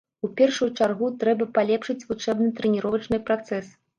У 0.27 0.27
першую 0.37 0.67
чаргу, 0.79 1.09
трэба 1.23 1.47
палепшыць 1.59 2.07
вучэбна-трэніровачны 2.11 3.23
працэс. 3.31 3.71